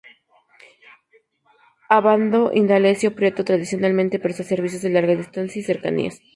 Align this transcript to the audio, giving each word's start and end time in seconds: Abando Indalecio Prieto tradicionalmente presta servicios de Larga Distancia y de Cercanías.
Abando 1.87 2.51
Indalecio 2.51 3.13
Prieto 3.13 3.45
tradicionalmente 3.49 4.17
presta 4.23 4.43
servicios 4.43 4.81
de 4.81 4.89
Larga 4.89 5.13
Distancia 5.15 5.59
y 5.59 5.61
de 5.61 5.67
Cercanías. 5.67 6.21